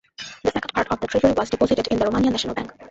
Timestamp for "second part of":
0.49-0.99